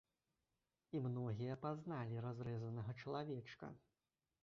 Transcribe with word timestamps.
І 0.99 1.01
многія 1.07 1.59
пазналі 1.67 2.25
разрэзанага 2.29 2.91
чалавечка. 3.01 3.75